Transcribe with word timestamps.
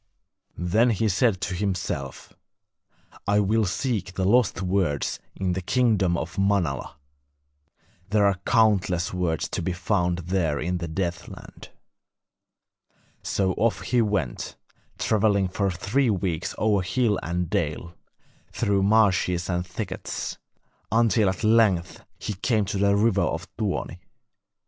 Then 0.57 0.89
he 0.89 1.07
said 1.07 1.39
to 1.41 1.53
himself: 1.53 2.33
'I 3.27 3.41
will 3.41 3.65
seek 3.65 4.15
the 4.15 4.25
lost 4.25 4.63
words 4.63 5.19
in 5.35 5.53
the 5.53 5.61
kingdom 5.61 6.17
of 6.17 6.39
Manala; 6.39 6.95
there 8.09 8.25
are 8.25 8.39
countless 8.43 9.13
words 9.13 9.47
to 9.49 9.61
be 9.61 9.73
found 9.73 10.17
there 10.17 10.59
in 10.59 10.79
the 10.79 10.87
Deathland.' 10.87 11.69
So 13.21 13.53
off 13.57 13.81
he 13.81 14.01
went, 14.01 14.55
travelling 14.97 15.49
for 15.49 15.69
three 15.69 16.09
weeks 16.09 16.55
over 16.57 16.81
hill 16.81 17.19
and 17.21 17.47
dale, 17.47 17.93
through 18.51 18.81
marshes 18.81 19.51
and 19.51 19.63
thickets, 19.67 20.39
until 20.91 21.29
at 21.29 21.43
length 21.43 22.03
he 22.17 22.33
came 22.33 22.65
to 22.65 22.79
the 22.79 22.95
river 22.95 23.21
of 23.21 23.47
Tuoni. 23.55 23.99